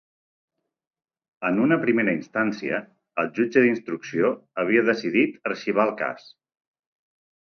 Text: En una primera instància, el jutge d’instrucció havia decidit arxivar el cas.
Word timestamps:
En 1.49 1.59
una 1.65 1.77
primera 1.83 2.13
instància, 2.19 2.79
el 3.23 3.29
jutge 3.39 3.63
d’instrucció 3.65 4.31
havia 4.63 4.85
decidit 4.89 5.37
arxivar 5.51 5.89
el 5.91 5.95
cas. 6.03 6.27